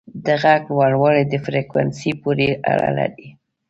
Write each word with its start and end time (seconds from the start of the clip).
د 0.25 0.27
غږ 0.43 0.63
لوړوالی 0.75 1.23
د 1.27 1.33
فریکونسي 1.45 2.11
پورې 2.21 2.49
اړه 2.71 2.89
لري. 2.99 3.27